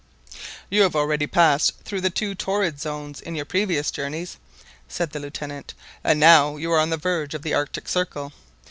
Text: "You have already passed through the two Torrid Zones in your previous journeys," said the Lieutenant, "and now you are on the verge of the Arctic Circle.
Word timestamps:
"You 0.71 0.81
have 0.81 0.95
already 0.95 1.27
passed 1.27 1.73
through 1.83 2.01
the 2.01 2.09
two 2.09 2.33
Torrid 2.33 2.79
Zones 2.81 3.21
in 3.21 3.35
your 3.35 3.45
previous 3.45 3.91
journeys," 3.91 4.37
said 4.87 5.11
the 5.11 5.19
Lieutenant, 5.19 5.75
"and 6.03 6.19
now 6.19 6.57
you 6.57 6.71
are 6.71 6.79
on 6.79 6.89
the 6.89 6.97
verge 6.97 7.35
of 7.35 7.43
the 7.43 7.53
Arctic 7.53 7.87
Circle. 7.87 8.33